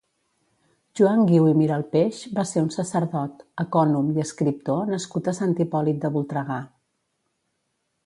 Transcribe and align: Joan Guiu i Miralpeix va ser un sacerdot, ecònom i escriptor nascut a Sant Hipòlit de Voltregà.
Joan 0.99 1.19
Guiu 1.31 1.49
i 1.49 1.53
Miralpeix 1.59 2.23
va 2.39 2.47
ser 2.53 2.65
un 2.69 2.73
sacerdot, 2.77 3.45
ecònom 3.67 4.11
i 4.17 4.27
escriptor 4.27 4.93
nascut 4.97 5.33
a 5.35 5.39
Sant 5.43 5.57
Hipòlit 5.63 6.05
de 6.07 6.15
Voltregà. 6.19 6.63